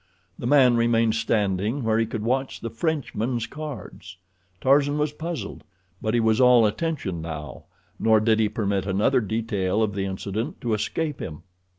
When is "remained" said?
0.77-1.13